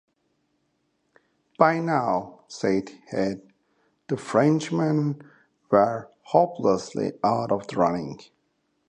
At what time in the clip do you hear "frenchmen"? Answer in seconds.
4.17-5.21